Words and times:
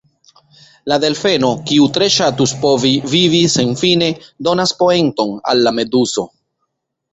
La 0.91 0.95
delfeno, 1.03 1.51
kiu 1.71 1.85
tre 1.97 2.07
ŝatus 2.15 2.55
povi 2.65 2.93
vivi 3.13 3.43
senfine, 3.59 4.09
donas 4.49 4.75
poenton 4.83 5.33
al 5.55 5.65
la 5.69 5.77
meduzo. 5.83 6.29